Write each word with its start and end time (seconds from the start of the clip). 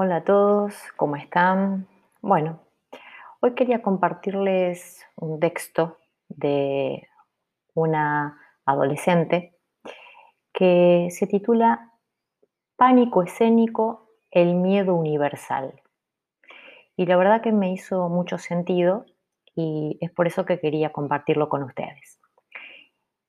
Hola 0.00 0.18
a 0.18 0.22
todos, 0.22 0.76
¿cómo 0.96 1.16
están? 1.16 1.88
Bueno, 2.22 2.60
hoy 3.40 3.56
quería 3.56 3.82
compartirles 3.82 5.04
un 5.16 5.40
texto 5.40 5.98
de 6.28 7.08
una 7.74 8.38
adolescente 8.64 9.56
que 10.52 11.08
se 11.10 11.26
titula 11.26 11.94
Pánico 12.76 13.24
escénico, 13.24 14.12
el 14.30 14.54
miedo 14.54 14.94
universal. 14.94 15.82
Y 16.94 17.06
la 17.06 17.16
verdad 17.16 17.42
que 17.42 17.50
me 17.50 17.72
hizo 17.72 18.08
mucho 18.08 18.38
sentido 18.38 19.04
y 19.56 19.98
es 20.00 20.12
por 20.12 20.28
eso 20.28 20.46
que 20.46 20.60
quería 20.60 20.92
compartirlo 20.92 21.48
con 21.48 21.64
ustedes. 21.64 22.20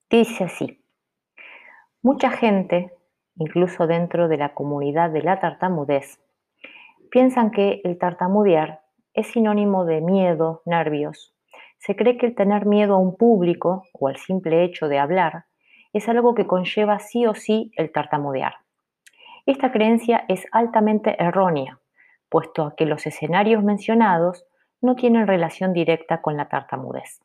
Dice 0.08 0.44
así, 0.44 0.86
mucha 2.04 2.30
gente, 2.30 2.94
incluso 3.38 3.88
dentro 3.88 4.28
de 4.28 4.38
la 4.38 4.54
comunidad 4.54 5.10
de 5.10 5.24
la 5.24 5.40
tartamudez, 5.40 6.20
piensan 7.10 7.52
que 7.52 7.82
el 7.84 7.98
tartamudear 7.98 8.82
es 9.14 9.28
sinónimo 9.28 9.86
de 9.86 10.02
miedo, 10.02 10.62
nervios. 10.66 11.36
Se 11.78 11.96
cree 11.96 12.18
que 12.18 12.28
el 12.28 12.36
tener 12.36 12.66
miedo 12.66 12.96
a 12.96 13.00
un 13.00 13.16
público 13.16 13.84
o 13.94 14.08
al 14.08 14.18
simple 14.18 14.64
hecho 14.64 14.88
de 14.88 15.00
hablar 15.00 15.46
es 15.94 16.08
algo 16.08 16.36
que 16.36 16.46
conlleva 16.46 17.00
sí 17.00 17.26
o 17.26 17.34
sí 17.34 17.72
el 17.76 17.92
tartamudear. 17.92 18.56
Esta 19.46 19.72
creencia 19.72 20.26
es 20.28 20.46
altamente 20.52 21.22
errónea, 21.22 21.80
puesto 22.30 22.76
que 22.78 22.86
los 22.86 23.08
escenarios 23.08 23.64
mencionados 23.64 24.46
no 24.82 24.96
tienen 24.96 25.26
relación 25.26 25.74
directa 25.74 26.22
con 26.22 26.38
la 26.38 26.48
tartamudez. 26.48 27.20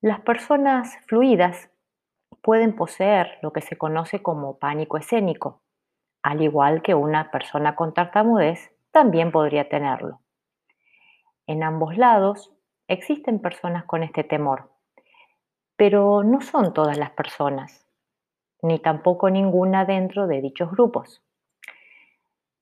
Las 0.00 0.20
personas 0.20 0.96
fluidas 1.06 1.70
pueden 2.42 2.76
poseer 2.76 3.38
lo 3.42 3.52
que 3.52 3.62
se 3.62 3.76
conoce 3.76 4.22
como 4.22 4.58
pánico 4.58 4.96
escénico, 4.96 5.63
al 6.24 6.40
igual 6.40 6.80
que 6.80 6.94
una 6.94 7.30
persona 7.30 7.76
con 7.76 7.92
tartamudez 7.92 8.72
también 8.90 9.30
podría 9.30 9.68
tenerlo. 9.68 10.20
En 11.46 11.62
ambos 11.62 11.98
lados 11.98 12.50
existen 12.88 13.40
personas 13.40 13.84
con 13.84 14.02
este 14.02 14.24
temor, 14.24 14.70
pero 15.76 16.24
no 16.24 16.40
son 16.40 16.72
todas 16.72 16.96
las 16.96 17.10
personas, 17.10 17.86
ni 18.62 18.78
tampoco 18.78 19.28
ninguna 19.28 19.84
dentro 19.84 20.26
de 20.26 20.40
dichos 20.40 20.70
grupos. 20.70 21.22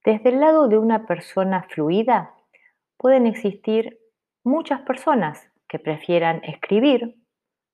Desde 0.03 0.31
el 0.31 0.41
lado 0.41 0.67
de 0.67 0.77
una 0.77 1.07
persona 1.07 1.63
fluida, 1.63 2.33
pueden 2.97 3.25
existir 3.25 3.97
muchas 4.43 4.81
personas 4.81 5.49
que 5.69 5.79
prefieran 5.79 6.43
escribir, 6.43 7.15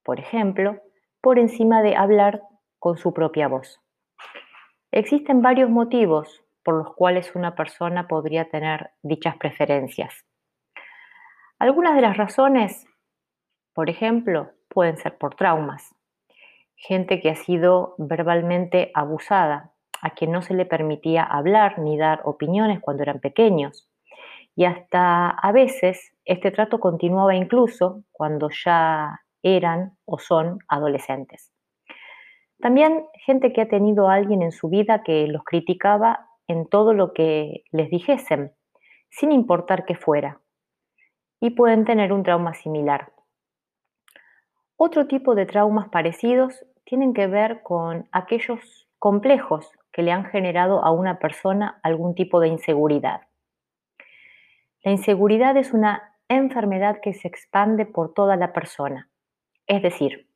por 0.04 0.20
ejemplo, 0.20 0.78
por 1.20 1.40
encima 1.40 1.82
de 1.82 1.96
hablar 1.96 2.44
con 2.78 2.98
su 2.98 3.12
propia 3.12 3.48
voz. 3.48 3.82
Existen 4.92 5.44
varios 5.44 5.70
motivos 5.70 6.44
por 6.64 6.76
los 6.76 6.96
cuales 6.96 7.36
una 7.36 7.56
persona 7.56 8.08
podría 8.08 8.50
tener 8.50 8.92
dichas 9.04 9.38
preferencias. 9.38 10.26
Algunas 11.60 11.96
de 11.96 12.02
las 12.02 12.18
razones, 12.18 12.88
por 13.74 13.92
ejemplo, 13.92 14.52
pueden 14.68 14.98
ser 14.98 15.18
por 15.18 15.36
traumas. 15.36 15.94
Gente 16.76 17.22
que 17.22 17.30
ha 17.30 17.36
sido 17.36 17.94
verbalmente 18.00 18.92
abusada, 18.96 19.74
a 20.02 20.12
quien 20.12 20.32
no 20.32 20.42
se 20.42 20.56
le 20.56 20.66
permitía 20.66 21.24
hablar 21.24 21.78
ni 21.78 21.98
dar 21.98 22.22
opiniones 22.24 22.80
cuando 22.80 23.04
eran 23.04 23.20
pequeños. 23.20 23.88
Y 24.56 24.66
hasta 24.66 25.30
a 25.30 25.52
veces 25.52 26.14
este 26.26 26.50
trato 26.50 26.80
continuaba 26.80 27.36
incluso 27.36 28.04
cuando 28.12 28.50
ya 28.50 29.22
eran 29.44 29.98
o 30.06 30.18
son 30.18 30.60
adolescentes. 30.68 31.52
También 32.60 33.06
gente 33.26 33.54
que 33.54 33.62
ha 33.62 33.68
tenido 33.68 34.10
a 34.10 34.16
alguien 34.16 34.42
en 34.42 34.52
su 34.52 34.70
vida 34.70 35.04
que 35.04 35.28
los 35.28 35.44
criticaba 35.44 36.28
en 36.48 36.68
todo 36.68 36.94
lo 36.94 37.14
que 37.14 37.64
les 37.72 37.90
dijesen, 37.90 38.52
sin 39.10 39.32
importar 39.32 39.86
qué 39.86 39.96
fuera, 39.96 40.42
y 41.40 41.52
pueden 41.52 41.86
tener 41.86 42.12
un 42.12 42.24
trauma 42.24 42.54
similar. 42.54 43.14
Otro 44.76 45.08
tipo 45.08 45.36
de 45.36 45.46
traumas 45.46 45.90
parecidos 45.90 46.66
tienen 46.84 47.14
que 47.14 47.28
ver 47.28 47.62
con 47.64 48.08
aquellos 48.12 48.90
complejos 48.98 49.72
que 49.92 50.04
le 50.04 50.12
han 50.12 50.26
generado 50.26 50.84
a 50.84 50.92
una 50.92 51.20
persona 51.20 51.80
algún 51.84 52.16
tipo 52.16 52.40
de 52.40 52.50
inseguridad. 52.50 53.22
La 54.84 54.92
inseguridad 54.92 55.56
es 55.58 55.74
una 55.74 56.16
enfermedad 56.28 57.00
que 57.02 57.14
se 57.14 57.28
expande 57.28 57.86
por 57.86 58.14
toda 58.14 58.36
la 58.36 58.54
persona. 58.54 59.10
Es 59.68 59.82
decir, 59.82 60.30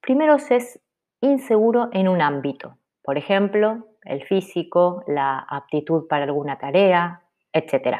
primero 0.00 0.36
es 0.36 0.80
inseguro 1.26 1.88
en 1.92 2.08
un 2.08 2.20
ámbito, 2.20 2.78
por 3.02 3.18
ejemplo, 3.18 3.86
el 4.02 4.24
físico, 4.24 5.04
la 5.06 5.38
aptitud 5.38 6.06
para 6.08 6.24
alguna 6.24 6.58
tarea, 6.58 7.22
etc. 7.52 7.98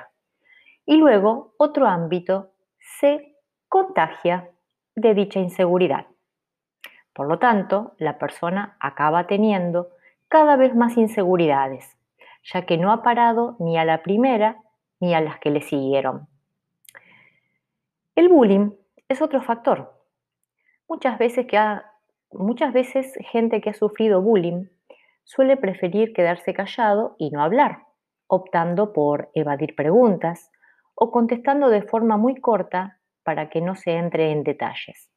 Y 0.85 0.97
luego 0.97 1.55
otro 1.59 1.87
ámbito 1.87 2.51
se 2.79 3.37
contagia 3.69 4.51
de 4.95 5.15
dicha 5.15 5.41
inseguridad. 5.41 6.07
Por 7.13 7.29
lo 7.29 7.39
tanto, 7.39 7.95
la 7.99 8.19
persona 8.19 8.77
acaba 8.81 9.27
teniendo 9.27 9.91
cada 10.29 10.57
vez 10.57 10.75
más 10.75 10.97
inseguridades, 10.97 11.97
ya 12.43 12.67
que 12.67 12.77
no 12.77 12.93
ha 12.93 13.03
parado 13.03 13.57
ni 13.59 13.79
a 13.79 13.85
la 13.85 14.03
primera 14.03 14.63
ni 15.01 15.15
a 15.15 15.21
las 15.21 15.39
que 15.39 15.51
le 15.51 15.61
siguieron. 15.61 16.29
El 18.15 18.29
bullying 18.29 18.71
es 19.09 19.23
otro 19.23 19.43
factor. 19.43 19.95
Muchas 20.89 21.19
veces 21.19 21.47
que 21.47 21.59
ha 21.59 21.93
muchas 22.33 22.73
veces 22.73 23.15
gente 23.31 23.61
que 23.61 23.71
ha 23.71 23.75
sufrido 23.75 24.23
bullying 24.23 24.67
suele 25.25 25.57
preferir 25.57 26.13
quedarse 26.13 26.55
callado 26.55 27.17
y 27.19 27.31
no 27.31 27.43
hablar, 27.43 27.85
optando 28.29 28.93
por 28.93 29.31
evadir 29.35 29.75
preguntas 29.75 30.51
o 30.95 31.11
contestando 31.11 31.69
de 31.69 31.83
forma 31.83 32.17
muy 32.17 32.37
corta 32.37 33.01
para 33.23 33.49
que 33.51 33.61
no 33.61 33.75
se 33.75 33.93
entre 33.93 34.31
en 34.31 34.45
detalles. 34.45 35.11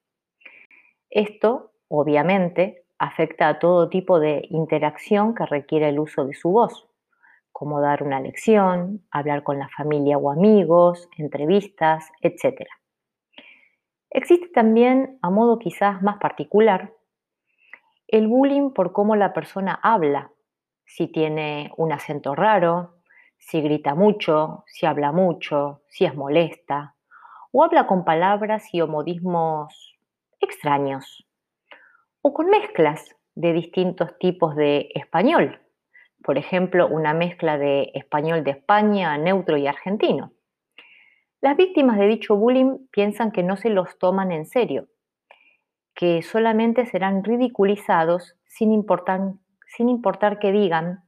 Esto, 1.10 1.72
obviamente, 1.88 2.86
afecta 2.98 3.48
a 3.48 3.60
todo 3.60 3.90
tipo 3.90 4.20
de 4.20 4.46
interacción 4.50 5.34
que 5.34 5.46
requiere 5.46 5.90
el 5.90 6.00
uso 6.00 6.26
de 6.26 6.34
su 6.34 6.52
voz, 6.52 6.88
como 7.52 7.82
dar 7.82 8.04
una 8.04 8.20
lección, 8.20 9.06
hablar 9.12 9.44
con 9.44 9.58
la 9.58 9.70
familia 9.70 10.18
o 10.18 10.32
amigos, 10.32 11.10
entrevistas, 11.18 12.10
etc. 12.22 12.68
Existe 14.10 14.50
también, 14.50 15.18
a 15.22 15.30
modo 15.30 15.60
quizás 15.60 16.02
más 16.02 16.18
particular, 16.18 16.94
el 18.12 18.28
bullying 18.28 18.72
por 18.72 18.92
cómo 18.92 19.16
la 19.16 19.34
persona 19.34 19.80
habla, 19.84 20.32
si 20.86 21.08
tiene 21.08 21.72
un 21.78 21.92
acento 21.92 22.34
raro, 22.34 22.96
si 23.38 23.62
grita 23.62 23.94
mucho, 23.94 24.64
si 24.68 24.86
habla 24.86 25.12
mucho, 25.12 25.84
si 25.88 26.06
es 26.06 26.16
molesta, 26.16 26.96
o 27.52 27.64
habla 27.64 27.86
con 27.86 28.06
palabras 28.06 28.74
y 28.74 28.82
modismos 28.82 29.96
extraños, 30.40 31.28
o 32.22 32.34
con 32.34 32.50
mezclas 32.50 33.16
de 33.36 33.54
distintos 33.54 34.18
tipos 34.18 34.56
de 34.56 34.90
español, 34.96 35.62
por 36.24 36.38
ejemplo, 36.38 36.88
una 36.88 37.14
mezcla 37.14 37.58
de 37.58 37.92
español 37.94 38.44
de 38.44 38.52
España, 38.52 39.18
neutro 39.18 39.56
y 39.56 39.68
argentino. 39.68 40.34
Las 41.42 41.56
víctimas 41.56 41.98
de 41.98 42.08
dicho 42.08 42.36
bullying 42.36 42.88
piensan 42.92 43.32
que 43.32 43.44
no 43.44 43.56
se 43.56 43.70
los 43.70 43.98
toman 44.00 44.32
en 44.32 44.46
serio 44.46 44.88
que 46.00 46.22
solamente 46.22 46.86
serán 46.86 47.26
ridiculizados 47.26 48.38
sin 48.46 48.72
importar, 48.72 49.34
sin 49.68 49.90
importar 49.90 50.40
qué 50.40 50.54
digan 50.54 51.04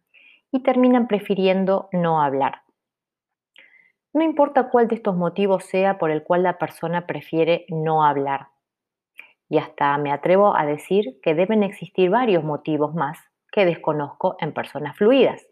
y 0.51 0.63
terminan 0.63 1.07
prefiriendo 1.07 1.87
no 1.93 2.21
hablar. 2.21 2.63
No 4.11 4.21
importa 4.21 4.69
cuál 4.69 4.89
de 4.89 4.95
estos 4.95 5.15
motivos 5.15 5.63
sea 5.63 5.97
por 5.97 6.11
el 6.11 6.23
cual 6.23 6.43
la 6.43 6.57
persona 6.57 7.07
prefiere 7.07 7.65
no 7.69 8.03
hablar. 8.03 8.49
Y 9.47 9.59
hasta 9.59 9.97
me 9.97 10.11
atrevo 10.11 10.57
a 10.57 10.65
decir 10.65 11.21
que 11.23 11.35
deben 11.35 11.63
existir 11.63 12.09
varios 12.09 12.43
motivos 12.43 12.93
más 12.93 13.17
que 13.49 13.63
desconozco 13.63 14.35
en 14.41 14.53
personas 14.53 14.97
fluidas. 14.97 15.47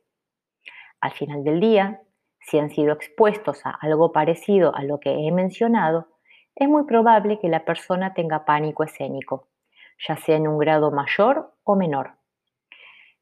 Al 0.99 1.11
final 1.11 1.45
del 1.45 1.61
día, 1.61 2.01
si 2.41 2.59
han 2.59 2.71
sido 2.71 2.91
expuestos 2.91 3.65
a 3.65 3.69
algo 3.69 4.11
parecido 4.11 4.75
a 4.75 4.83
lo 4.83 4.99
que 4.99 5.11
he 5.11 5.31
mencionado, 5.31 6.09
es 6.59 6.67
muy 6.67 6.83
probable 6.83 7.39
que 7.39 7.47
la 7.47 7.63
persona 7.63 8.13
tenga 8.13 8.43
pánico 8.43 8.83
escénico, 8.83 9.47
ya 10.05 10.17
sea 10.17 10.35
en 10.35 10.47
un 10.47 10.57
grado 10.57 10.91
mayor 10.91 11.53
o 11.63 11.75
menor. 11.75 12.15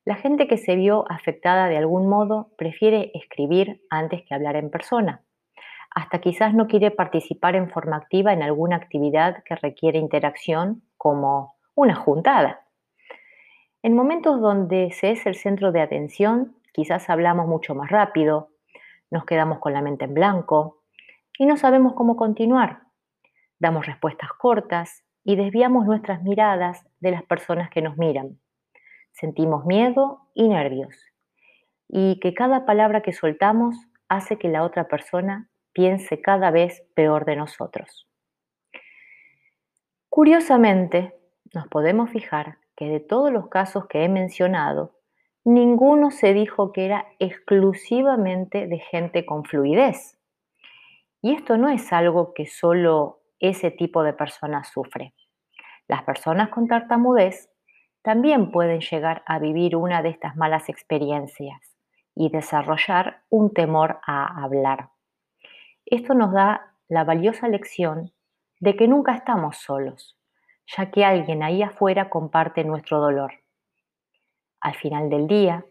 La 0.05 0.15
gente 0.15 0.47
que 0.47 0.57
se 0.57 0.75
vio 0.75 1.05
afectada 1.09 1.67
de 1.67 1.77
algún 1.77 2.09
modo 2.09 2.49
prefiere 2.57 3.11
escribir 3.13 3.83
antes 3.91 4.23
que 4.23 4.33
hablar 4.33 4.55
en 4.55 4.71
persona. 4.71 5.21
Hasta 5.93 6.19
quizás 6.19 6.55
no 6.55 6.67
quiere 6.67 6.89
participar 6.89 7.55
en 7.55 7.69
forma 7.69 7.97
activa 7.97 8.33
en 8.33 8.41
alguna 8.41 8.75
actividad 8.75 9.43
que 9.43 9.55
requiere 9.55 9.99
interacción, 9.99 10.81
como 10.97 11.55
una 11.75 11.93
juntada. 11.93 12.61
En 13.83 13.95
momentos 13.95 14.41
donde 14.41 14.89
se 14.91 15.11
es 15.11 15.25
el 15.27 15.35
centro 15.35 15.71
de 15.71 15.81
atención, 15.81 16.55
quizás 16.73 17.07
hablamos 17.09 17.47
mucho 17.47 17.75
más 17.75 17.91
rápido, 17.91 18.49
nos 19.11 19.25
quedamos 19.25 19.59
con 19.59 19.73
la 19.73 19.81
mente 19.81 20.05
en 20.05 20.15
blanco 20.15 20.81
y 21.37 21.45
no 21.45 21.55
sabemos 21.55 21.93
cómo 21.93 22.15
continuar 22.17 22.86
damos 23.59 23.85
respuestas 23.85 24.29
cortas 24.37 25.03
y 25.23 25.35
desviamos 25.35 25.85
nuestras 25.85 26.23
miradas 26.23 26.85
de 26.99 27.11
las 27.11 27.23
personas 27.23 27.69
que 27.69 27.81
nos 27.81 27.97
miran. 27.97 28.39
Sentimos 29.11 29.65
miedo 29.65 30.21
y 30.33 30.47
nervios. 30.49 30.95
y 31.89 32.19
que 32.19 32.33
cada 32.33 32.65
palabra 32.65 33.01
que 33.01 33.13
soltamos 33.13 33.77
hace 34.09 34.37
que 34.37 34.49
la 34.49 34.63
otra 34.63 34.89
persona 34.89 35.49
piense 35.71 36.21
cada 36.21 36.51
vez 36.51 36.83
peor 36.95 37.23
de 37.23 37.37
nosotros. 37.37 38.07
Curiosamente, 40.09 41.13
nos 41.53 41.67
podemos 41.67 42.09
fijar 42.09 42.57
que 42.75 42.89
de 42.89 42.99
todos 42.99 43.31
los 43.31 43.47
casos 43.49 43.87
que 43.87 44.03
he 44.03 44.09
mencionado, 44.09 44.95
ninguno 45.43 46.11
se 46.11 46.33
dijo 46.33 46.71
que 46.71 46.85
era 46.85 47.05
exclusivamente 47.19 48.67
de 48.67 48.79
gente 48.79 49.25
con 49.25 49.45
fluidez. 49.45 50.17
Y 51.21 51.33
esto 51.33 51.57
no 51.57 51.69
es 51.69 51.93
algo 51.93 52.33
que 52.33 52.45
solo 52.45 53.21
ese 53.39 53.71
tipo 53.71 54.03
de 54.03 54.13
personas 54.13 54.69
sufre. 54.69 55.13
Las 55.87 56.03
personas 56.03 56.49
con 56.49 56.67
tartamudez 56.67 57.49
también 58.01 58.51
pueden 58.51 58.81
llegar 58.81 59.23
a 59.25 59.39
vivir 59.39 59.75
una 59.75 60.01
de 60.01 60.09
estas 60.09 60.35
malas 60.35 60.69
experiencias 60.69 61.77
y 62.15 62.29
desarrollar 62.29 63.23
un 63.29 63.53
temor 63.53 63.99
a 64.05 64.43
hablar. 64.43 64.89
Esto 65.85 66.13
nos 66.13 66.33
da 66.33 66.73
la 66.87 67.03
valiosa 67.03 67.47
lección 67.47 68.11
de 68.59 68.75
que 68.75 68.87
nunca 68.87 69.13
estamos 69.13 69.57
solos, 69.57 70.17
ya 70.65 70.89
que 70.91 71.05
alguien 71.05 71.43
ahí 71.43 71.61
afuera 71.61 72.09
comparte 72.09 72.63
nuestro 72.63 72.99
dolor. 72.99 73.33
Al 74.59 74.75
final 74.75 75.09
del 75.09 75.27
día, 75.27 75.65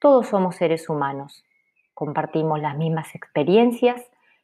todos 0.00 0.28
somos 0.28 0.56
seres 0.56 0.88
humanos, 0.88 1.44
compartimos 1.94 2.60
las 2.60 2.76
mismas 2.76 3.14
experiencias 3.14 4.00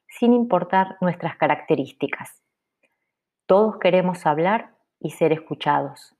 sin 0.09 0.33
importar 0.33 0.97
nuestras 1.01 1.37
características. 1.37 2.44
Todos 3.47 3.79
queremos 3.79 4.25
hablar 4.25 4.75
y 5.01 5.11
ser 5.11 5.33
escuchados. 5.33 6.17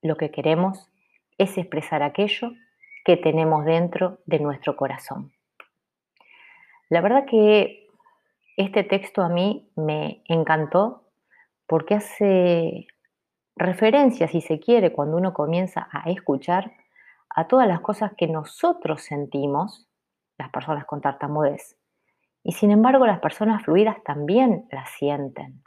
Lo 0.00 0.16
que 0.16 0.30
queremos 0.30 0.90
es 1.36 1.58
expresar 1.58 2.02
aquello 2.02 2.52
que 3.04 3.18
tenemos 3.18 3.66
dentro 3.66 4.20
de 4.24 4.38
nuestro 4.38 4.74
corazón. 4.74 5.32
La 6.88 7.02
verdad 7.02 7.26
que 7.26 7.88
este 8.56 8.84
texto 8.84 9.20
a 9.22 9.28
mí 9.28 9.70
me 9.76 10.22
encantó 10.26 11.10
porque 11.66 11.94
hace 11.94 12.86
referencia, 13.54 14.26
si 14.28 14.40
se 14.40 14.58
quiere, 14.58 14.92
cuando 14.92 15.18
uno 15.18 15.34
comienza 15.34 15.88
a 15.92 16.10
escuchar 16.10 16.72
a 17.28 17.48
todas 17.48 17.68
las 17.68 17.80
cosas 17.80 18.12
que 18.16 18.28
nosotros 18.28 19.02
sentimos, 19.02 19.88
las 20.38 20.50
personas 20.50 20.86
con 20.86 21.02
tartamudez. 21.02 21.76
Y 22.42 22.52
sin 22.52 22.70
embargo, 22.70 23.06
las 23.06 23.20
personas 23.20 23.62
fluidas 23.62 24.02
también 24.04 24.66
las 24.70 24.90
sienten. 24.90 25.62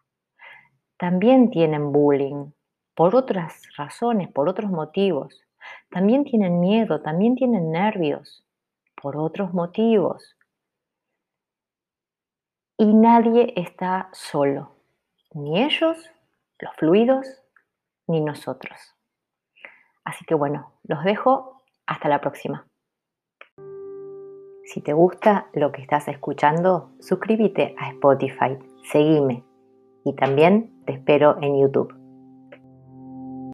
También 0.98 1.52
tienen 1.52 1.92
bullying 1.92 2.52
por 2.96 3.16
otras 3.16 3.62
razones, 3.78 4.32
por 4.32 4.48
otros 4.48 4.72
motivos. 4.72 5.42
También 5.90 6.24
tienen 6.24 6.60
miedo, 6.60 7.02
también 7.02 7.36
tienen 7.36 7.72
nervios 7.72 8.46
por 9.02 9.18
otros 9.18 9.54
motivos. 9.54 10.38
Y 12.78 12.94
nadie 12.94 13.54
está 13.56 14.10
solo, 14.14 14.76
ni 15.34 15.64
ellos, 15.64 16.10
los 16.60 16.76
fluidos, 16.76 17.28
ni 18.08 18.22
nosotros. 18.22 18.96
Así 20.04 20.24
que 20.26 20.36
bueno, 20.36 20.74
los 20.84 21.04
dejo 21.04 21.64
hasta 21.86 22.10
la 22.10 22.22
próxima. 22.22 22.68
Si 24.66 24.82
te 24.82 24.94
gusta 24.94 25.48
lo 25.54 25.72
que 25.72 25.82
estás 25.82 26.08
escuchando, 26.08 26.92
suscríbete 27.00 27.76
a 27.78 27.90
Spotify, 27.92 28.58
seguime 28.84 29.45
y 30.06 30.14
también 30.14 30.72
te 30.86 30.94
espero 30.94 31.38
en 31.42 31.60
YouTube. 31.60 32.05